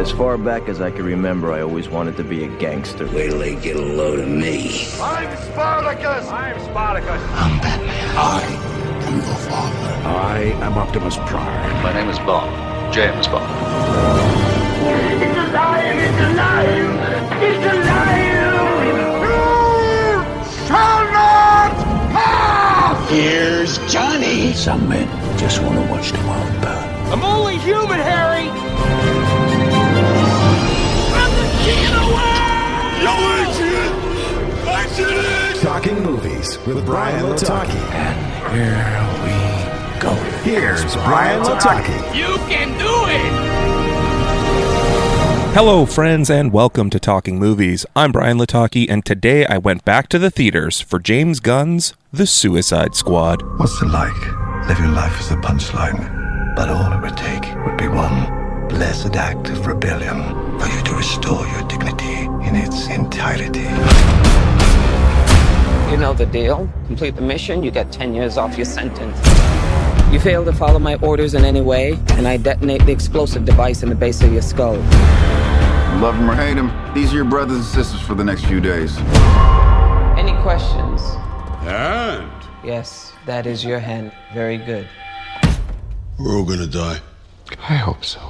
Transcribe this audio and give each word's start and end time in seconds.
As 0.00 0.10
far 0.10 0.38
back 0.38 0.66
as 0.70 0.80
I 0.80 0.90
can 0.90 1.04
remember, 1.04 1.52
I 1.52 1.60
always 1.60 1.90
wanted 1.90 2.16
to 2.16 2.24
be 2.24 2.42
a 2.42 2.48
gangster. 2.56 3.04
Wait 3.08 3.28
till 3.28 3.38
they 3.38 3.54
get 3.56 3.76
a 3.76 3.82
load 3.82 4.18
of 4.18 4.28
me. 4.28 4.86
I'm 4.98 5.36
Spartacus! 5.52 6.26
I'm 6.26 6.58
Spartacus. 6.58 7.22
I'm 7.34 7.60
Batman. 7.60 8.16
I 8.16 8.40
am 9.04 9.16
your 9.16 9.34
father. 9.34 10.08
I 10.08 10.38
am 10.64 10.78
Optimus 10.78 11.16
Prime. 11.26 11.82
My 11.82 11.92
name 11.92 12.08
is 12.08 12.18
Bond. 12.20 12.94
James 12.94 13.28
Bond. 13.28 13.44
It's 15.20 15.38
alive! 15.38 15.98
It's 15.98 16.20
alive! 16.32 16.96
It's 17.42 17.66
alive! 17.74 18.40
You 19.28 20.64
shall 20.66 21.04
not 21.12 21.72
pass! 22.14 23.10
Here's 23.10 23.76
Johnny. 23.92 24.54
Some 24.54 24.88
men 24.88 25.06
just 25.38 25.60
want 25.62 25.74
to 25.74 25.92
watch 25.92 26.10
the 26.10 26.26
world 26.26 26.62
burn. 26.62 27.12
I'm 27.12 27.22
only 27.22 27.58
human, 27.58 28.00
Harry! 28.00 28.69
Talking 35.62 36.02
movies 36.02 36.58
with 36.66 36.84
Bryan 36.84 37.24
Lataki. 37.24 37.80
And 37.92 38.16
here 38.54 38.76
we 39.24 40.00
go. 40.00 40.12
Here's 40.42 40.94
Bryan 40.96 41.42
Lataki. 41.42 42.14
You 42.14 42.36
can 42.48 42.68
do 42.78 43.06
it! 43.08 43.50
Hello, 45.54 45.86
friends, 45.86 46.28
and 46.28 46.52
welcome 46.52 46.90
to 46.90 47.00
Talking 47.00 47.38
Movies. 47.38 47.86
I'm 47.96 48.12
Bryan 48.12 48.36
Lataki, 48.36 48.86
and 48.90 49.02
today 49.02 49.46
I 49.46 49.56
went 49.56 49.86
back 49.86 50.10
to 50.10 50.18
the 50.18 50.30
theaters 50.30 50.82
for 50.82 50.98
James 50.98 51.40
Gunn's 51.40 51.94
The 52.12 52.26
Suicide 52.26 52.94
Squad. 52.94 53.40
What's 53.58 53.80
it 53.80 53.86
like 53.86 54.68
living 54.68 54.92
life 54.92 55.18
as 55.20 55.30
a 55.30 55.36
punchline? 55.36 56.54
But 56.54 56.68
all 56.68 56.92
it 56.92 57.00
would 57.00 57.16
take 57.16 57.46
would 57.64 57.78
be 57.78 57.88
one 57.88 58.39
blessed 58.70 59.16
act 59.16 59.50
of 59.50 59.66
rebellion 59.66 60.18
for 60.58 60.68
you 60.68 60.82
to 60.84 60.94
restore 60.94 61.46
your 61.46 61.62
dignity 61.66 62.24
in 62.46 62.54
its 62.54 62.88
entirety. 62.88 63.68
You 65.90 65.96
know 65.96 66.14
the 66.14 66.26
deal. 66.26 66.70
Complete 66.86 67.16
the 67.16 67.22
mission, 67.22 67.64
you 67.64 67.72
get 67.72 67.90
10 67.90 68.14
years 68.14 68.38
off 68.38 68.56
your 68.56 68.64
sentence. 68.64 69.18
You 70.12 70.20
fail 70.20 70.44
to 70.44 70.52
follow 70.52 70.78
my 70.78 70.94
orders 70.96 71.34
in 71.34 71.44
any 71.44 71.60
way, 71.60 71.98
and 72.10 72.28
I 72.28 72.36
detonate 72.36 72.86
the 72.86 72.92
explosive 72.92 73.44
device 73.44 73.82
in 73.82 73.88
the 73.88 73.94
base 73.96 74.22
of 74.22 74.32
your 74.32 74.42
skull. 74.42 74.76
Love 76.00 76.14
him 76.14 76.30
or 76.30 76.34
hate 76.34 76.56
him, 76.56 76.70
these 76.94 77.12
are 77.12 77.16
your 77.16 77.24
brothers 77.24 77.56
and 77.56 77.64
sisters 77.64 78.00
for 78.00 78.14
the 78.14 78.24
next 78.24 78.44
few 78.44 78.60
days. 78.60 78.96
Any 80.16 80.32
questions? 80.42 81.02
And? 81.66 82.30
Yes, 82.64 83.12
that 83.26 83.46
is 83.46 83.64
your 83.64 83.80
hand. 83.80 84.12
Very 84.32 84.58
good. 84.58 84.88
We're 86.18 86.36
all 86.36 86.44
gonna 86.44 86.66
die. 86.66 87.00
I 87.58 87.74
hope 87.74 88.04
so. 88.04 88.20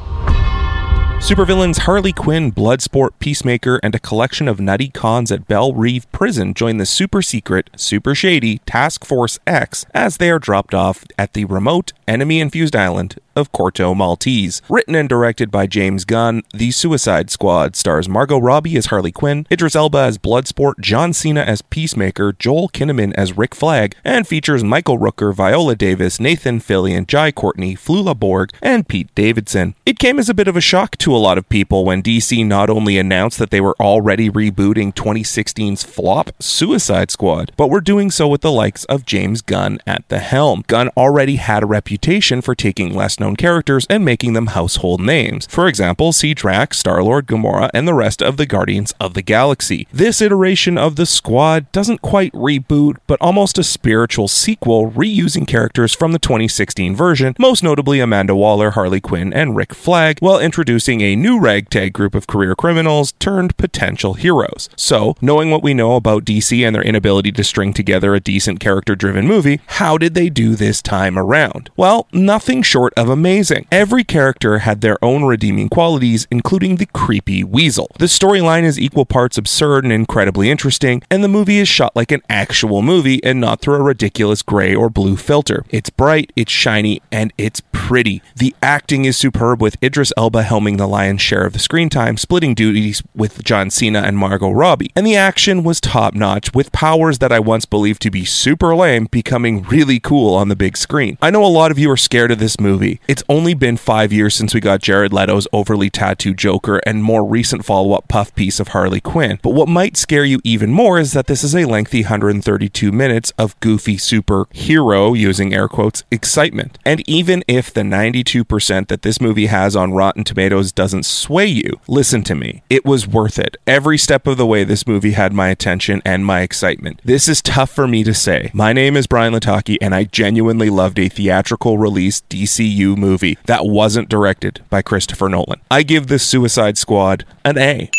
Supervillains 1.21 1.81
Harley 1.81 2.15
Quinn, 2.15 2.51
Bloodsport, 2.51 3.11
Peacemaker, 3.19 3.79
and 3.83 3.95
a 3.95 4.01
collection 4.01 4.49
of 4.49 4.59
nutty 4.59 4.89
cons 4.89 5.31
at 5.31 5.47
Belle 5.47 5.75
Reeve 5.75 6.11
Prison 6.13 6.55
join 6.55 6.79
the 6.79 6.87
super 6.87 7.21
secret, 7.21 7.69
super 7.77 8.15
shady 8.15 8.59
Task 8.61 9.05
Force 9.05 9.39
X 9.47 9.85
as 9.93 10.17
they 10.17 10.31
are 10.31 10.39
dropped 10.39 10.75
off 10.75 11.05
at 11.19 11.35
the 11.35 11.45
remote, 11.45 11.93
enemy 12.11 12.41
infused 12.41 12.75
island 12.75 13.17
of 13.37 13.53
Corto 13.53 13.97
Maltese. 13.97 14.61
Written 14.69 14.97
and 14.97 15.09
directed 15.09 15.51
by 15.51 15.69
James 15.69 16.05
Gunn, 16.05 16.43
The 16.53 16.73
Suicide 16.73 17.31
Squad 17.31 17.77
stars 17.77 18.09
Margot 18.09 18.39
Robbie 18.39 18.77
as 18.77 18.87
Harley 18.87 19.13
Quinn, 19.13 19.47
Idris 19.51 19.77
Elba 19.77 19.99
as 19.99 20.19
Bloodsport, 20.19 20.81
John 20.81 21.13
Cena 21.13 21.41
as 21.41 21.63
Peacemaker, 21.63 22.33
Joel 22.33 22.69
Kinnaman 22.69 23.15
as 23.15 23.39
Rick 23.39 23.55
Flag, 23.55 23.95
and 24.05 24.27
features 24.27 24.65
Michael 24.65 24.99
Rooker, 24.99 25.33
Viola 25.33 25.77
Davis, 25.77 26.19
Nathan 26.19 26.59
Fillion, 26.59 27.07
Jai 27.07 27.31
Courtney, 27.31 27.77
Flula 27.77 28.19
Borg, 28.19 28.51
and 28.61 28.89
Pete 28.89 29.15
Davidson. 29.15 29.77
It 29.87 30.01
came 30.01 30.19
as 30.19 30.29
a 30.29 30.35
bit 30.35 30.49
of 30.49 30.57
a 30.57 30.61
shock 30.61 30.99
to 30.99 31.15
a 31.15 31.19
lot 31.19 31.39
of 31.39 31.49
people 31.49 31.85
when 31.85 32.03
DC 32.03 32.45
not 32.45 32.69
only 32.69 32.99
announced 32.99 33.39
that 33.39 33.51
they 33.51 33.61
were 33.61 33.77
already 33.79 34.29
rebooting 34.29 34.93
2016's 34.93 35.85
flop 35.85 36.31
Suicide 36.41 37.13
Squad, 37.13 37.53
but 37.57 37.71
were 37.71 37.81
doing 37.81 38.11
so 38.11 38.27
with 38.27 38.41
the 38.41 38.51
likes 38.51 38.85
of 38.87 39.07
James 39.07 39.41
Gunn 39.41 39.79
at 39.87 40.07
the 40.09 40.19
helm. 40.19 40.65
Gunn 40.67 40.89
already 40.97 41.37
had 41.37 41.63
a 41.63 41.67
reputation 41.67 42.00
for 42.01 42.55
taking 42.55 42.95
less 42.95 43.21
known 43.21 43.37
characters 43.37 43.87
and 43.91 44.05
making 44.05 44.33
them 44.33 44.49
household 44.49 45.01
names. 45.01 45.47
For 45.47 45.69
example, 45.69 46.13
see 46.13 46.35
Drax, 46.35 46.79
Star 46.79 47.03
Lord, 47.03 47.27
Gamora, 47.27 47.71
and 47.75 47.87
the 47.87 47.95
rest 47.95 48.23
of 48.23 48.37
the 48.37 48.47
Guardians 48.47 48.93
of 48.99 49.15
the 49.15 49.23
Galaxy. 49.23 49.87
This 49.93 50.21
iteration 50.21 50.79
of 50.79 50.97
the 50.97 51.07
squad 51.07 51.71
doesn't 51.73 52.03
quite 52.03 52.33
reboot, 52.33 52.97
but 53.07 53.21
almost 53.21 53.59
a 53.59 53.65
spiritual 53.65 54.29
sequel, 54.29 54.91
reusing 54.91 55.47
characters 55.47 55.95
from 55.95 56.13
the 56.13 56.19
2016 56.19 56.97
version, 56.97 57.35
most 57.39 57.63
notably 57.63 58.01
Amanda 58.01 58.35
Waller, 58.35 58.71
Harley 58.71 59.01
Quinn, 59.01 59.33
and 59.33 59.57
Rick 59.57 59.75
Flag, 59.75 60.19
while 60.21 60.39
introducing 60.39 61.01
a 61.01 61.17
new 61.17 61.39
ragtag 61.39 61.93
group 61.93 62.15
of 62.15 62.27
career 62.27 62.55
criminals 62.55 63.13
turned 63.13 63.57
potential 63.57 64.15
heroes. 64.15 64.69
So, 64.77 65.17
knowing 65.21 65.51
what 65.51 65.63
we 65.63 65.75
know 65.75 65.97
about 65.97 66.25
DC 66.25 66.67
and 66.67 66.75
their 66.75 66.83
inability 66.83 67.33
to 67.33 67.45
string 67.45 67.73
together 67.73 68.15
a 68.15 68.21
decent 68.21 68.61
character 68.61 68.95
driven 68.95 69.27
movie, 69.27 69.61
how 69.67 69.99
did 69.99 70.15
they 70.15 70.31
do 70.31 70.55
this 70.55 70.81
time 70.81 71.19
around? 71.19 71.71
Well, 71.77 71.90
nothing 72.13 72.63
short 72.63 72.93
of 72.97 73.09
amazing. 73.09 73.67
Every 73.71 74.05
character 74.05 74.59
had 74.59 74.81
their 74.81 75.03
own 75.05 75.25
redeeming 75.25 75.69
qualities, 75.69 76.27
including 76.31 76.77
the 76.77 76.87
creepy 76.87 77.43
weasel. 77.45 77.89
The 77.99 78.07
storyline 78.07 78.65
is 78.65 78.79
equal 78.79 79.07
parts 79.07 79.39
absurd 79.39 79.85
and 79.85 79.93
incredibly 79.93 80.51
interesting, 80.51 81.03
and 81.11 81.23
the 81.25 81.29
movie 81.29 81.59
is 81.59 81.69
shot 81.69 81.97
like 81.97 82.13
an 82.13 82.23
actual 82.29 82.83
movie 82.83 83.23
and 83.25 83.41
not 83.41 83.61
through 83.61 83.77
a 83.77 83.83
ridiculous 83.83 84.43
gray 84.43 84.75
or 84.75 84.89
blue 84.89 85.17
filter. 85.17 85.65
It's 85.71 85.91
bright, 85.91 86.33
it's 86.37 86.53
shiny, 86.53 87.03
and 87.11 87.33
it's 87.37 87.63
pretty. 87.73 88.23
The 88.37 88.55
acting 88.63 89.05
is 89.05 89.17
superb 89.17 89.61
with 89.61 89.83
Idris 89.83 90.13
Elba 90.17 90.43
helming 90.43 90.79
the 90.79 90.87
lion's 90.87 91.23
share 91.23 91.45
of 91.45 91.53
the 91.53 91.59
screen 91.59 91.89
time, 91.89 92.17
splitting 92.17 92.55
duties 92.55 93.03
with 93.15 93.43
John 93.45 93.71
Cena 93.71 94.01
and 94.01 94.17
Margot 94.17 94.51
Robbie. 94.51 94.93
And 94.95 95.07
the 95.07 95.17
action 95.17 95.63
was 95.63 95.81
top 95.81 96.15
notch, 96.15 96.55
with 96.55 96.73
powers 96.73 97.19
that 97.19 97.33
I 97.33 97.41
once 97.41 97.65
believed 97.65 98.03
to 98.03 98.11
be 98.11 98.25
super 98.25 98.75
lame 98.75 99.07
becoming 99.11 99.63
really 99.63 100.01
cool 100.01 100.35
on 100.35 100.49
the 100.49 100.57
big 100.57 100.77
screen. 100.77 101.19
I 101.21 101.31
know 101.31 101.45
a 101.45 101.47
lot 101.47 101.70
of 101.71 101.79
you 101.79 101.91
are 101.91 101.97
scared 101.97 102.31
of 102.31 102.39
this 102.39 102.59
movie. 102.59 103.01
It's 103.09 103.23
only 103.29 103.55
been 103.55 103.77
five 103.77 104.13
years 104.13 104.35
since 104.35 104.55
we 104.55 104.61
got 104.61 104.81
Jared 104.81 105.13
Leto's 105.13 105.49
overly 105.53 105.91
tattooed 105.91 106.39
Joker 106.39 106.81
and 106.87 107.03
more 107.03 107.25
recent 107.25 107.65
follow 107.65 107.93
up 107.93 108.09
puff 108.09 108.35
piece 108.35 108.61
of 108.61 108.69
Harley 108.69 109.01
Quinn. 109.01 109.39
But 109.43 109.55
what 109.55 109.69
might 109.69 109.97
scare 109.97 110.25
you 110.25 110.41
even 110.45 110.71
more 110.71 110.99
is 110.99 111.13
that 111.13 111.27
this 111.27 111.45
is 111.45 111.55
a 111.55 111.65
lengthy 111.65 112.03
132 112.03 112.93
minutes 112.93 113.33
of 113.39 113.59
goofy 113.61 113.97
superhero, 113.97 115.17
using 115.17 115.55
air 115.55 115.69
quotes, 115.69 116.05
excitement. 116.11 116.79
And 116.85 117.09
even 117.09 117.45
if 117.47 117.73
the 117.73 117.83
92% 117.83 118.89
that 118.89 119.03
this 119.03 119.21
movie 119.21 119.47
has 119.47 119.77
on 119.77 119.93
Rotten 119.93 120.25
Tomatoes 120.25 120.73
doesn't 120.73 121.05
sway 121.05 121.47
you, 121.47 121.81
listen 121.87 122.23
to 122.25 122.35
me. 122.35 122.63
It 122.71 122.85
was 122.85 123.07
worth 123.07 123.39
it. 123.39 123.57
Every 123.67 123.99
step 123.99 124.27
of 124.27 124.37
the 124.37 124.47
way, 124.47 124.65
this 124.65 124.87
movie 124.87 125.13
had 125.13 125.33
my 125.33 125.49
attention 125.49 126.03
and 126.05 126.25
my 126.25 126.41
excitement. 126.41 127.01
This 127.05 127.29
is 127.29 127.43
tough 127.43 127.71
for 127.71 127.87
me 127.87 128.05
to 128.05 128.15
say. 128.15 128.51
My 128.53 128.73
name 128.73 128.97
is 128.97 129.07
Bryan 129.07 129.35
Lataki, 129.35 129.77
and 129.81 129.95
I 129.95 130.05
genuinely 130.05 130.71
loved 130.71 130.99
a 130.99 131.09
theatrical 131.09 131.60
release 131.65 132.23
DCU 132.23 132.97
movie 132.97 133.39
that 133.47 133.67
wasn't 133.67 134.09
directed 134.09 134.63
by 134.71 134.83
Christopher 134.83 135.29
Nolan. 135.29 135.61
I 135.71 135.83
give 135.83 136.07
this 136.07 136.27
Suicide 136.27 136.79
Squad 136.79 137.25
an 137.45 137.59
A. 137.59 137.91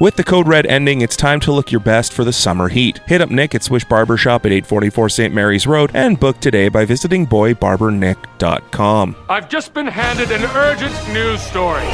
With 0.00 0.16
the 0.16 0.24
code 0.24 0.48
red 0.48 0.66
ending, 0.66 1.00
it's 1.00 1.14
time 1.14 1.38
to 1.40 1.52
look 1.52 1.70
your 1.70 1.80
best 1.80 2.12
for 2.12 2.24
the 2.24 2.32
summer 2.32 2.68
heat. 2.68 2.98
Hit 3.06 3.20
up 3.20 3.30
Nick 3.30 3.54
at 3.54 3.62
Swish 3.62 3.84
Barbershop 3.84 4.44
at 4.44 4.50
844 4.50 5.08
St. 5.08 5.32
Mary's 5.32 5.64
Road 5.66 5.92
and 5.94 6.18
book 6.18 6.40
today 6.40 6.68
by 6.68 6.84
visiting 6.84 7.24
boybarbernick.com. 7.24 9.16
I've 9.28 9.48
just 9.48 9.72
been 9.74 9.86
handed 9.86 10.32
an 10.32 10.42
urgent 10.56 10.94
news 11.12 11.40
story. 11.42 11.86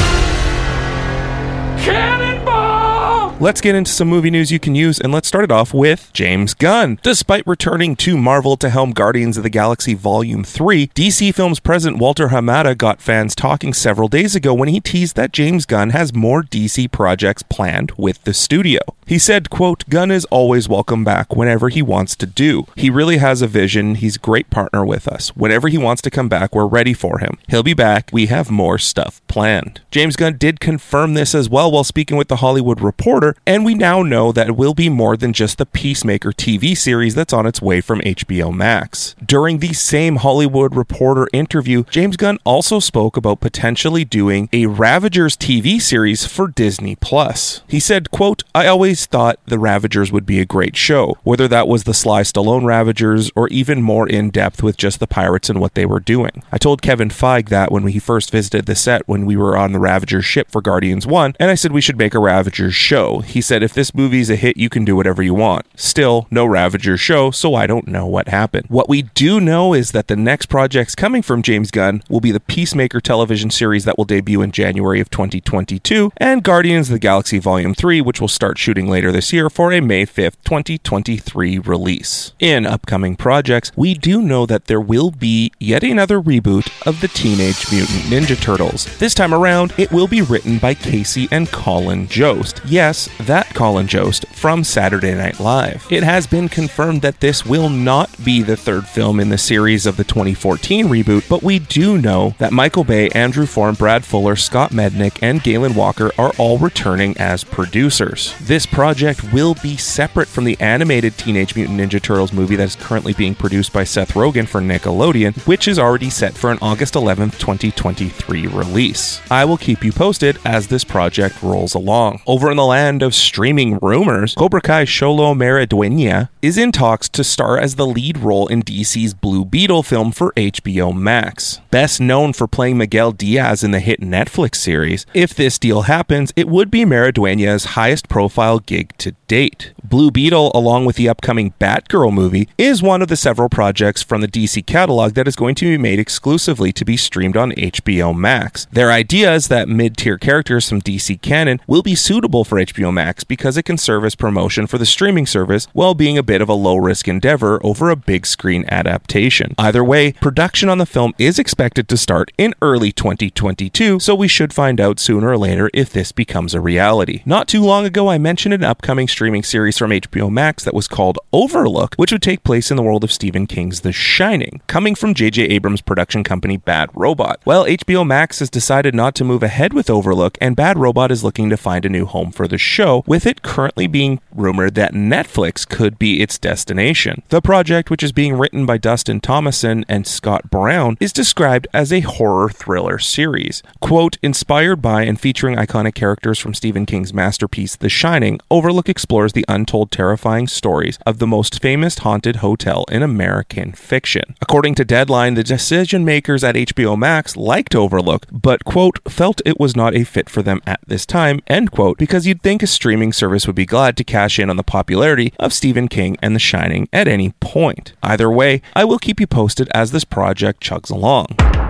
Let's 3.40 3.60
get 3.60 3.76
into 3.76 3.92
some 3.92 4.08
movie 4.08 4.32
news 4.32 4.50
you 4.50 4.58
can 4.58 4.74
use, 4.74 4.98
and 4.98 5.12
let's 5.12 5.28
start 5.28 5.44
it 5.44 5.52
off 5.52 5.72
with 5.72 6.10
James 6.12 6.54
Gunn. 6.54 6.98
Despite 7.04 7.46
returning 7.46 7.94
to 7.94 8.18
Marvel 8.18 8.56
to 8.56 8.68
helm 8.68 8.90
Guardians 8.90 9.36
of 9.36 9.44
the 9.44 9.48
Galaxy 9.48 9.94
Volume 9.94 10.42
3, 10.42 10.88
DC 10.88 11.32
Films 11.32 11.60
president 11.60 12.00
Walter 12.00 12.28
Hamada 12.28 12.76
got 12.76 13.00
fans 13.00 13.36
talking 13.36 13.72
several 13.72 14.08
days 14.08 14.34
ago 14.34 14.52
when 14.52 14.68
he 14.68 14.80
teased 14.80 15.14
that 15.14 15.32
James 15.32 15.66
Gunn 15.66 15.90
has 15.90 16.12
more 16.12 16.42
DC 16.42 16.90
projects 16.90 17.44
planned 17.44 17.92
with 17.96 18.24
the 18.24 18.34
studio. 18.34 18.80
He 19.08 19.18
said, 19.18 19.48
quote, 19.48 19.88
Gunn 19.88 20.10
is 20.10 20.26
always 20.26 20.68
welcome 20.68 21.02
back 21.02 21.34
whenever 21.34 21.70
he 21.70 21.80
wants 21.80 22.14
to 22.16 22.26
do. 22.26 22.66
He 22.76 22.90
really 22.90 23.16
has 23.16 23.40
a 23.40 23.46
vision. 23.46 23.94
He's 23.94 24.16
a 24.16 24.18
great 24.18 24.50
partner 24.50 24.84
with 24.84 25.08
us. 25.08 25.34
Whenever 25.34 25.68
he 25.68 25.78
wants 25.78 26.02
to 26.02 26.10
come 26.10 26.28
back, 26.28 26.54
we're 26.54 26.66
ready 26.66 26.92
for 26.92 27.18
him. 27.18 27.38
He'll 27.48 27.62
be 27.62 27.72
back. 27.72 28.10
We 28.12 28.26
have 28.26 28.50
more 28.50 28.76
stuff 28.76 29.22
planned. 29.26 29.80
James 29.90 30.14
Gunn 30.14 30.36
did 30.36 30.60
confirm 30.60 31.14
this 31.14 31.34
as 31.34 31.48
well 31.48 31.72
while 31.72 31.84
speaking 31.84 32.18
with 32.18 32.28
The 32.28 32.36
Hollywood 32.36 32.82
Reporter 32.82 33.34
and 33.46 33.64
we 33.64 33.74
now 33.74 34.02
know 34.02 34.30
that 34.30 34.48
it 34.48 34.56
will 34.56 34.74
be 34.74 34.90
more 34.90 35.16
than 35.16 35.32
just 35.32 35.56
the 35.56 35.64
Peacemaker 35.64 36.30
TV 36.32 36.76
series 36.76 37.14
that's 37.14 37.32
on 37.32 37.46
its 37.46 37.62
way 37.62 37.80
from 37.80 38.00
HBO 38.00 38.54
Max. 38.54 39.16
During 39.24 39.60
the 39.60 39.72
same 39.72 40.16
Hollywood 40.16 40.76
Reporter 40.76 41.28
interview, 41.32 41.84
James 41.84 42.18
Gunn 42.18 42.38
also 42.44 42.78
spoke 42.78 43.16
about 43.16 43.40
potentially 43.40 44.04
doing 44.04 44.50
a 44.52 44.66
Ravagers 44.66 45.34
TV 45.34 45.80
series 45.80 46.26
for 46.26 46.48
Disney 46.48 46.94
Plus. 46.94 47.62
He 47.66 47.80
said, 47.80 48.10
quote, 48.10 48.42
I 48.54 48.66
always 48.66 48.97
thought 49.06 49.38
the 49.46 49.58
Ravagers 49.58 50.12
would 50.12 50.26
be 50.26 50.40
a 50.40 50.46
great 50.46 50.76
show, 50.76 51.18
whether 51.22 51.48
that 51.48 51.68
was 51.68 51.84
the 51.84 51.94
Sly 51.94 52.22
Stallone 52.22 52.64
Ravagers 52.64 53.30
or 53.34 53.48
even 53.48 53.82
more 53.82 54.08
in 54.08 54.30
depth 54.30 54.62
with 54.62 54.76
just 54.76 55.00
the 55.00 55.06
pirates 55.06 55.48
and 55.48 55.60
what 55.60 55.74
they 55.74 55.86
were 55.86 56.00
doing. 56.00 56.42
I 56.52 56.58
told 56.58 56.82
Kevin 56.82 57.08
Feige 57.08 57.48
that 57.48 57.70
when 57.70 57.86
he 57.86 57.98
first 57.98 58.30
visited 58.30 58.66
the 58.66 58.74
set 58.74 59.06
when 59.06 59.26
we 59.26 59.36
were 59.36 59.56
on 59.56 59.72
the 59.72 59.78
Ravagers 59.78 60.24
ship 60.24 60.50
for 60.50 60.60
Guardians 60.60 61.06
1, 61.06 61.34
and 61.38 61.50
I 61.50 61.54
said 61.54 61.72
we 61.72 61.80
should 61.80 61.98
make 61.98 62.14
a 62.14 62.18
Ravagers 62.18 62.74
show. 62.74 63.20
He 63.20 63.40
said, 63.40 63.62
if 63.62 63.74
this 63.74 63.94
movie's 63.94 64.30
a 64.30 64.36
hit, 64.36 64.56
you 64.56 64.68
can 64.68 64.84
do 64.84 64.96
whatever 64.96 65.22
you 65.22 65.34
want. 65.34 65.66
Still, 65.76 66.26
no 66.30 66.44
Ravagers 66.44 67.00
show, 67.00 67.30
so 67.30 67.54
I 67.54 67.66
don't 67.66 67.88
know 67.88 68.06
what 68.06 68.28
happened. 68.28 68.66
What 68.68 68.88
we 68.88 69.02
do 69.02 69.40
know 69.40 69.74
is 69.74 69.92
that 69.92 70.08
the 70.08 70.16
next 70.16 70.46
projects 70.46 70.94
coming 70.94 71.22
from 71.22 71.42
James 71.42 71.70
Gunn 71.70 72.02
will 72.08 72.20
be 72.20 72.32
the 72.32 72.40
Peacemaker 72.40 73.00
television 73.00 73.50
series 73.50 73.84
that 73.84 73.96
will 73.96 74.04
debut 74.04 74.42
in 74.42 74.52
January 74.52 75.00
of 75.00 75.10
2022, 75.10 76.12
and 76.16 76.42
Guardians 76.42 76.88
of 76.88 76.94
the 76.94 76.98
Galaxy 76.98 77.38
Volume 77.38 77.74
3, 77.74 78.00
which 78.00 78.20
will 78.20 78.28
start 78.28 78.58
shooting 78.58 78.87
later 78.88 79.12
this 79.12 79.32
year 79.32 79.50
for 79.50 79.72
a 79.72 79.80
May 79.80 80.06
5th, 80.06 80.36
2023 80.44 81.58
release. 81.58 82.32
In 82.38 82.66
upcoming 82.66 83.16
projects, 83.16 83.72
we 83.76 83.94
do 83.94 84.22
know 84.22 84.46
that 84.46 84.66
there 84.66 84.80
will 84.80 85.10
be 85.10 85.52
yet 85.58 85.82
another 85.82 86.20
reboot 86.20 86.70
of 86.86 87.00
the 87.00 87.08
Teenage 87.08 87.70
Mutant 87.70 88.04
Ninja 88.04 88.40
Turtles. 88.40 88.86
This 88.98 89.14
time 89.14 89.34
around, 89.34 89.72
it 89.76 89.92
will 89.92 90.08
be 90.08 90.22
written 90.22 90.58
by 90.58 90.74
Casey 90.74 91.28
and 91.30 91.50
Colin 91.50 92.08
Jost. 92.08 92.60
Yes, 92.64 93.08
that 93.20 93.54
Colin 93.54 93.86
Jost 93.86 94.26
from 94.28 94.64
Saturday 94.64 95.14
Night 95.14 95.40
Live. 95.40 95.86
It 95.90 96.02
has 96.02 96.26
been 96.26 96.48
confirmed 96.48 97.02
that 97.02 97.20
this 97.20 97.44
will 97.44 97.68
not 97.68 98.10
be 98.24 98.42
the 98.42 98.56
third 98.56 98.86
film 98.86 99.20
in 99.20 99.28
the 99.28 99.38
series 99.38 99.86
of 99.86 99.96
the 99.96 100.04
2014 100.04 100.86
reboot, 100.88 101.28
but 101.28 101.42
we 101.42 101.58
do 101.58 101.98
know 101.98 102.34
that 102.38 102.52
Michael 102.52 102.84
Bay, 102.84 103.08
Andrew 103.10 103.46
Form, 103.46 103.74
Brad 103.74 104.04
Fuller, 104.04 104.36
Scott 104.36 104.70
Mednick, 104.70 105.18
and 105.22 105.42
Galen 105.42 105.74
Walker 105.74 106.10
are 106.18 106.32
all 106.38 106.58
returning 106.58 107.16
as 107.18 107.44
producers. 107.44 108.34
This 108.40 108.66
project 108.78 109.32
will 109.32 109.56
be 109.60 109.76
separate 109.76 110.28
from 110.28 110.44
the 110.44 110.56
animated 110.60 111.18
Teenage 111.18 111.56
Mutant 111.56 111.80
Ninja 111.80 112.00
Turtles 112.00 112.32
movie 112.32 112.54
that 112.54 112.62
is 112.62 112.76
currently 112.76 113.12
being 113.12 113.34
produced 113.34 113.72
by 113.72 113.82
Seth 113.82 114.12
Rogen 114.12 114.46
for 114.46 114.60
Nickelodeon, 114.60 115.36
which 115.48 115.66
is 115.66 115.80
already 115.80 116.08
set 116.08 116.34
for 116.34 116.52
an 116.52 116.58
August 116.62 116.94
11th, 116.94 117.40
2023 117.40 118.46
release. 118.46 119.20
I 119.32 119.44
will 119.46 119.56
keep 119.56 119.82
you 119.82 119.90
posted 119.90 120.38
as 120.44 120.68
this 120.68 120.84
project 120.84 121.42
rolls 121.42 121.74
along. 121.74 122.22
Over 122.24 122.52
in 122.52 122.56
the 122.56 122.64
land 122.64 123.02
of 123.02 123.16
streaming 123.16 123.80
rumors, 123.82 124.36
Cobra 124.36 124.60
Kai 124.60 124.84
Xolo 124.84 125.34
Maridueña 125.34 126.28
is 126.40 126.56
in 126.56 126.70
talks 126.70 127.08
to 127.08 127.24
star 127.24 127.58
as 127.58 127.74
the 127.74 127.84
lead 127.86 128.18
role 128.18 128.46
in 128.46 128.62
DC's 128.62 129.12
Blue 129.12 129.44
Beetle 129.44 129.82
film 129.82 130.12
for 130.12 130.32
HBO 130.36 130.96
Max. 130.96 131.60
Best 131.72 132.00
known 132.00 132.32
for 132.32 132.46
playing 132.46 132.78
Miguel 132.78 133.10
Diaz 133.10 133.64
in 133.64 133.72
the 133.72 133.80
hit 133.80 134.00
Netflix 134.00 134.54
series, 134.54 135.04
if 135.14 135.34
this 135.34 135.58
deal 135.58 135.82
happens, 135.82 136.32
it 136.36 136.46
would 136.46 136.70
be 136.70 136.84
Maridueña's 136.84 137.74
highest 137.74 138.08
profile 138.08 138.60
gig 138.68 138.92
to 138.98 139.12
date. 139.26 139.72
Blue 139.82 140.10
Beetle, 140.10 140.52
along 140.54 140.84
with 140.84 140.96
the 140.96 141.08
upcoming 141.08 141.54
Batgirl 141.58 142.12
movie, 142.12 142.48
is 142.58 142.82
one 142.82 143.00
of 143.00 143.08
the 143.08 143.16
several 143.16 143.48
projects 143.48 144.02
from 144.02 144.20
the 144.20 144.28
DC 144.28 144.64
catalog 144.66 145.14
that 145.14 145.26
is 145.26 145.36
going 145.36 145.54
to 145.56 145.64
be 145.64 145.78
made 145.78 145.98
exclusively 145.98 146.70
to 146.72 146.84
be 146.84 146.96
streamed 146.96 147.36
on 147.36 147.52
HBO 147.52 148.14
Max. 148.14 148.66
Their 148.70 148.92
idea 148.92 149.34
is 149.34 149.48
that 149.48 149.70
mid 149.70 149.96
tier 149.96 150.18
characters 150.18 150.68
from 150.68 150.82
DC 150.82 151.20
canon 151.22 151.60
will 151.66 151.82
be 151.82 151.94
suitable 151.94 152.44
for 152.44 152.58
HBO 152.58 152.92
Max 152.92 153.24
because 153.24 153.56
it 153.56 153.62
can 153.62 153.78
serve 153.78 154.04
as 154.04 154.14
promotion 154.14 154.66
for 154.66 154.76
the 154.76 154.84
streaming 154.84 155.24
service 155.24 155.66
while 155.72 155.94
being 155.94 156.18
a 156.18 156.22
bit 156.22 156.42
of 156.42 156.50
a 156.50 156.54
low 156.54 156.76
risk 156.76 157.08
endeavor 157.08 157.58
over 157.64 157.88
a 157.88 157.96
big 157.96 158.26
screen 158.26 158.66
adaptation. 158.68 159.54
Either 159.56 159.82
way, 159.82 160.12
production 160.12 160.68
on 160.68 160.76
the 160.76 160.84
film 160.84 161.14
is 161.18 161.38
expected 161.38 161.88
to 161.88 161.96
start 161.96 162.30
in 162.36 162.54
early 162.60 162.92
2022, 162.92 163.98
so 163.98 164.14
we 164.14 164.28
should 164.28 164.52
find 164.52 164.78
out 164.78 165.00
sooner 165.00 165.30
or 165.30 165.38
later 165.38 165.70
if 165.72 165.90
this 165.90 166.12
becomes 166.12 166.52
a 166.52 166.60
reality. 166.60 167.22
Not 167.24 167.48
too 167.48 167.62
long 167.62 167.86
ago, 167.86 168.10
I 168.10 168.18
mentioned 168.18 168.47
an 168.52 168.64
upcoming 168.64 169.08
streaming 169.08 169.42
series 169.42 169.78
from 169.78 169.90
HBO 169.90 170.30
Max 170.30 170.64
that 170.64 170.74
was 170.74 170.88
called 170.88 171.18
Overlook, 171.32 171.94
which 171.96 172.12
would 172.12 172.22
take 172.22 172.44
place 172.44 172.70
in 172.70 172.76
the 172.76 172.82
world 172.82 173.04
of 173.04 173.12
Stephen 173.12 173.46
King's 173.46 173.80
The 173.80 173.92
Shining, 173.92 174.60
coming 174.66 174.94
from 174.94 175.14
J.J. 175.14 175.42
Abrams' 175.44 175.80
production 175.80 176.24
company 176.24 176.56
Bad 176.56 176.90
Robot. 176.94 177.40
Well, 177.44 177.64
HBO 177.64 178.06
Max 178.06 178.38
has 178.38 178.50
decided 178.50 178.94
not 178.94 179.14
to 179.16 179.24
move 179.24 179.42
ahead 179.42 179.72
with 179.72 179.90
Overlook, 179.90 180.38
and 180.40 180.56
Bad 180.56 180.78
Robot 180.78 181.10
is 181.10 181.24
looking 181.24 181.50
to 181.50 181.56
find 181.56 181.84
a 181.84 181.88
new 181.88 182.06
home 182.06 182.30
for 182.30 182.48
the 182.48 182.58
show, 182.58 183.02
with 183.06 183.26
it 183.26 183.42
currently 183.42 183.86
being 183.86 184.20
rumored 184.32 184.74
that 184.76 184.94
Netflix 184.94 185.68
could 185.68 185.98
be 185.98 186.20
its 186.20 186.38
destination. 186.38 187.22
The 187.28 187.42
project, 187.42 187.90
which 187.90 188.02
is 188.02 188.12
being 188.12 188.34
written 188.34 188.66
by 188.66 188.78
Dustin 188.78 189.20
Thomason 189.20 189.84
and 189.88 190.06
Scott 190.06 190.50
Brown, 190.50 190.96
is 191.00 191.12
described 191.12 191.66
as 191.72 191.92
a 191.92 192.00
horror 192.00 192.48
thriller 192.48 192.98
series. 192.98 193.62
Quote, 193.80 194.18
inspired 194.22 194.82
by 194.82 195.02
and 195.02 195.20
featuring 195.20 195.56
iconic 195.56 195.94
characters 195.94 196.38
from 196.38 196.54
Stephen 196.54 196.86
King's 196.86 197.14
masterpiece 197.14 197.76
The 197.76 197.88
Shining, 197.88 198.37
Overlook 198.50 198.88
explores 198.88 199.32
the 199.32 199.44
untold 199.48 199.90
terrifying 199.90 200.46
stories 200.46 200.98
of 201.06 201.18
the 201.18 201.26
most 201.26 201.60
famous 201.60 201.98
haunted 201.98 202.36
hotel 202.36 202.84
in 202.90 203.02
American 203.02 203.72
fiction. 203.72 204.36
According 204.40 204.74
to 204.76 204.84
Deadline, 204.84 205.34
the 205.34 205.44
decision 205.44 206.04
makers 206.04 206.42
at 206.42 206.54
HBO 206.54 206.96
Max 206.98 207.36
liked 207.36 207.74
Overlook, 207.74 208.26
but, 208.30 208.64
quote, 208.64 208.98
felt 209.08 209.42
it 209.44 209.60
was 209.60 209.76
not 209.76 209.94
a 209.94 210.04
fit 210.04 210.28
for 210.30 210.42
them 210.42 210.60
at 210.66 210.80
this 210.86 211.06
time, 211.06 211.40
end 211.46 211.70
quote, 211.70 211.98
because 211.98 212.26
you'd 212.26 212.42
think 212.42 212.62
a 212.62 212.66
streaming 212.66 213.12
service 213.12 213.46
would 213.46 213.56
be 213.56 213.66
glad 213.66 213.96
to 213.96 214.04
cash 214.04 214.38
in 214.38 214.50
on 214.50 214.56
the 214.56 214.62
popularity 214.62 215.32
of 215.38 215.52
Stephen 215.52 215.88
King 215.88 216.16
and 216.22 216.34
The 216.34 216.40
Shining 216.40 216.88
at 216.92 217.08
any 217.08 217.32
point. 217.40 217.92
Either 218.02 218.30
way, 218.30 218.62
I 218.74 218.84
will 218.84 218.98
keep 218.98 219.20
you 219.20 219.26
posted 219.26 219.68
as 219.74 219.90
this 219.90 220.04
project 220.04 220.62
chugs 220.62 220.90
along. 220.90 221.67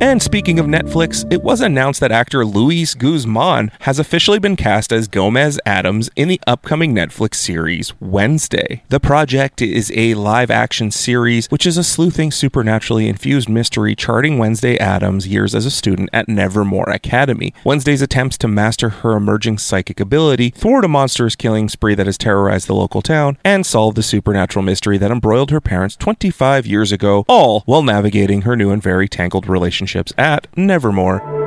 And 0.00 0.22
speaking 0.22 0.60
of 0.60 0.66
Netflix, 0.66 1.30
it 1.32 1.42
was 1.42 1.60
announced 1.60 1.98
that 1.98 2.12
actor 2.12 2.44
Luis 2.44 2.94
Guzman 2.94 3.72
has 3.80 3.98
officially 3.98 4.38
been 4.38 4.54
cast 4.54 4.92
as 4.92 5.08
Gomez 5.08 5.58
Addams 5.66 6.08
in 6.14 6.28
the 6.28 6.40
upcoming 6.46 6.94
Netflix 6.94 7.34
series 7.34 7.92
Wednesday. 8.00 8.84
The 8.90 9.00
project 9.00 9.60
is 9.60 9.90
a 9.96 10.14
live 10.14 10.52
action 10.52 10.92
series, 10.92 11.48
which 11.48 11.66
is 11.66 11.76
a 11.76 11.82
sleuthing, 11.82 12.30
supernaturally 12.30 13.08
infused 13.08 13.48
mystery 13.48 13.96
charting 13.96 14.38
Wednesday 14.38 14.78
Addams' 14.78 15.26
years 15.26 15.52
as 15.52 15.66
a 15.66 15.70
student 15.70 16.10
at 16.12 16.28
Nevermore 16.28 16.90
Academy. 16.90 17.52
Wednesday's 17.64 18.02
attempts 18.02 18.38
to 18.38 18.46
master 18.46 18.90
her 18.90 19.16
emerging 19.16 19.58
psychic 19.58 19.98
ability, 19.98 20.50
thwart 20.50 20.84
a 20.84 20.88
monstrous 20.88 21.34
killing 21.34 21.68
spree 21.68 21.96
that 21.96 22.06
has 22.06 22.16
terrorized 22.16 22.68
the 22.68 22.74
local 22.74 23.02
town, 23.02 23.36
and 23.42 23.66
solve 23.66 23.96
the 23.96 24.04
supernatural 24.04 24.64
mystery 24.64 24.96
that 24.96 25.10
embroiled 25.10 25.50
her 25.50 25.60
parents 25.60 25.96
25 25.96 26.66
years 26.66 26.92
ago, 26.92 27.24
all 27.28 27.62
while 27.66 27.82
navigating 27.82 28.42
her 28.42 28.54
new 28.54 28.70
and 28.70 28.80
very 28.80 29.08
tangled 29.08 29.48
relationship 29.48 29.87
at 30.18 30.46
Nevermore. 30.56 31.37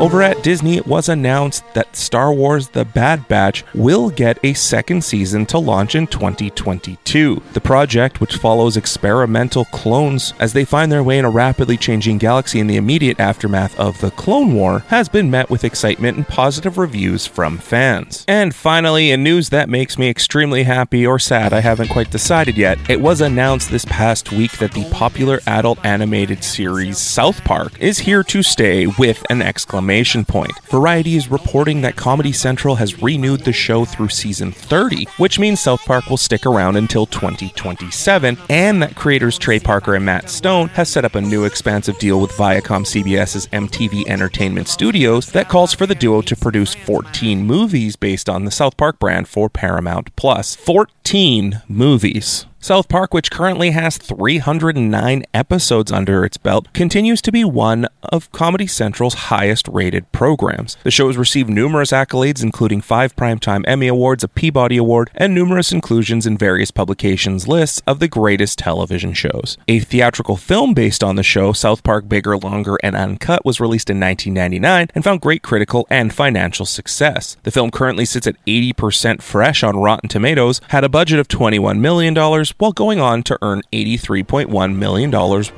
Over 0.00 0.22
at 0.22 0.42
Disney, 0.42 0.76
it 0.76 0.88
was 0.88 1.08
announced 1.08 1.62
that 1.74 1.94
Star 1.94 2.32
Wars 2.34 2.68
The 2.68 2.84
Bad 2.84 3.28
Batch 3.28 3.64
will 3.74 4.10
get 4.10 4.38
a 4.42 4.52
second 4.52 5.04
season 5.04 5.46
to 5.46 5.58
launch 5.58 5.94
in 5.94 6.08
2022. 6.08 7.40
The 7.52 7.60
project, 7.60 8.20
which 8.20 8.36
follows 8.36 8.76
experimental 8.76 9.64
clones 9.66 10.34
as 10.40 10.52
they 10.52 10.64
find 10.64 10.90
their 10.90 11.04
way 11.04 11.18
in 11.18 11.24
a 11.24 11.30
rapidly 11.30 11.76
changing 11.76 12.18
galaxy 12.18 12.58
in 12.58 12.66
the 12.66 12.76
immediate 12.76 13.20
aftermath 13.20 13.78
of 13.78 13.98
the 14.00 14.10
Clone 14.10 14.52
War, 14.52 14.80
has 14.88 15.08
been 15.08 15.30
met 15.30 15.48
with 15.48 15.64
excitement 15.64 16.16
and 16.16 16.26
positive 16.26 16.76
reviews 16.76 17.24
from 17.24 17.56
fans. 17.56 18.24
And 18.26 18.52
finally, 18.52 19.12
in 19.12 19.22
news 19.22 19.50
that 19.50 19.68
makes 19.68 19.96
me 19.96 20.10
extremely 20.10 20.64
happy 20.64 21.06
or 21.06 21.20
sad, 21.20 21.52
I 21.52 21.60
haven't 21.60 21.88
quite 21.88 22.10
decided 22.10 22.58
yet, 22.58 22.78
it 22.90 23.00
was 23.00 23.20
announced 23.20 23.70
this 23.70 23.84
past 23.84 24.32
week 24.32 24.58
that 24.58 24.72
the 24.72 24.90
popular 24.90 25.40
adult 25.46 25.78
animated 25.84 26.42
series 26.42 26.98
South 26.98 27.44
Park 27.44 27.80
is 27.80 28.00
here 28.00 28.24
to 28.24 28.42
stay 28.42 28.88
with 28.88 29.24
an 29.30 29.40
exclamation 29.40 29.83
point. 30.24 30.52
Variety 30.68 31.16
is 31.16 31.30
reporting 31.30 31.80
that 31.82 31.96
Comedy 31.96 32.32
Central 32.32 32.76
has 32.76 33.02
renewed 33.02 33.40
the 33.40 33.52
show 33.52 33.84
through 33.84 34.08
season 34.08 34.52
30, 34.52 35.06
which 35.18 35.38
means 35.38 35.60
South 35.60 35.84
Park 35.84 36.08
will 36.08 36.16
stick 36.16 36.46
around 36.46 36.76
until 36.76 37.06
2027, 37.06 38.38
and 38.48 38.82
that 38.82 38.96
creators 38.96 39.38
Trey 39.38 39.58
Parker 39.58 39.94
and 39.94 40.04
Matt 40.04 40.30
Stone 40.30 40.68
has 40.68 40.88
set 40.88 41.04
up 41.04 41.14
a 41.14 41.20
new 41.20 41.44
expansive 41.44 41.98
deal 41.98 42.20
with 42.20 42.32
Viacom 42.32 42.84
CBS's 42.84 43.46
MTV 43.48 44.06
Entertainment 44.08 44.68
Studios 44.68 45.32
that 45.32 45.48
calls 45.48 45.72
for 45.72 45.86
the 45.86 45.94
duo 45.94 46.20
to 46.22 46.36
produce 46.36 46.74
14 46.74 47.44
movies 47.44 47.96
based 47.96 48.28
on 48.28 48.44
the 48.44 48.50
South 48.50 48.76
Park 48.76 48.98
brand 48.98 49.28
for 49.28 49.48
Paramount 49.48 50.14
Plus. 50.16 50.54
14 50.56 51.62
movies. 51.68 52.46
South 52.64 52.88
Park, 52.88 53.12
which 53.12 53.30
currently 53.30 53.72
has 53.72 53.98
309 53.98 55.24
episodes 55.34 55.92
under 55.92 56.24
its 56.24 56.38
belt, 56.38 56.72
continues 56.72 57.20
to 57.20 57.30
be 57.30 57.44
one 57.44 57.86
of 58.02 58.32
Comedy 58.32 58.66
Central's 58.66 59.28
highest 59.28 59.68
rated 59.68 60.10
programs. 60.12 60.78
The 60.82 60.90
show 60.90 61.08
has 61.08 61.18
received 61.18 61.50
numerous 61.50 61.90
accolades, 61.90 62.42
including 62.42 62.80
five 62.80 63.14
Primetime 63.16 63.64
Emmy 63.66 63.86
Awards, 63.86 64.24
a 64.24 64.28
Peabody 64.28 64.78
Award, 64.78 65.10
and 65.14 65.34
numerous 65.34 65.72
inclusions 65.72 66.24
in 66.24 66.38
various 66.38 66.70
publications' 66.70 67.46
lists 67.46 67.82
of 67.86 67.98
the 67.98 68.08
greatest 68.08 68.60
television 68.60 69.12
shows. 69.12 69.58
A 69.68 69.80
theatrical 69.80 70.38
film 70.38 70.72
based 70.72 71.04
on 71.04 71.16
the 71.16 71.22
show, 71.22 71.52
South 71.52 71.82
Park 71.82 72.08
Bigger, 72.08 72.38
Longer, 72.38 72.78
and 72.82 72.96
Uncut, 72.96 73.44
was 73.44 73.60
released 73.60 73.90
in 73.90 74.00
1999 74.00 74.88
and 74.94 75.04
found 75.04 75.20
great 75.20 75.42
critical 75.42 75.86
and 75.90 76.14
financial 76.14 76.64
success. 76.64 77.36
The 77.42 77.50
film 77.50 77.70
currently 77.70 78.06
sits 78.06 78.26
at 78.26 78.42
80% 78.46 79.20
fresh 79.20 79.62
on 79.62 79.76
Rotten 79.76 80.08
Tomatoes, 80.08 80.62
had 80.68 80.82
a 80.82 80.88
budget 80.88 81.18
of 81.18 81.28
$21 81.28 81.78
million, 81.78 82.14
while 82.58 82.72
going 82.72 83.00
on 83.00 83.22
to 83.24 83.38
earn 83.42 83.62
$83.1 83.72 84.76
million 84.76 85.10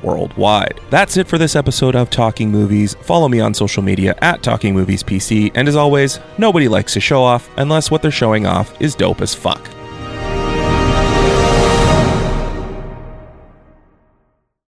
worldwide. 0.03 0.79
That's 0.89 1.17
it 1.17 1.27
for 1.27 1.37
this 1.37 1.55
episode 1.55 1.95
of 1.95 2.09
Talking 2.09 2.51
Movies. 2.51 2.95
Follow 3.01 3.29
me 3.29 3.39
on 3.39 3.53
social 3.53 3.83
media 3.83 4.15
at 4.21 4.43
Talking 4.43 4.73
Movies 4.73 5.03
PC, 5.03 5.51
and 5.55 5.67
as 5.67 5.75
always, 5.75 6.19
nobody 6.37 6.67
likes 6.67 6.93
to 6.93 6.99
show 6.99 7.23
off 7.23 7.49
unless 7.57 7.91
what 7.91 8.01
they're 8.01 8.11
showing 8.11 8.45
off 8.45 8.79
is 8.81 8.95
dope 8.95 9.21
as 9.21 9.35
fuck. 9.35 9.76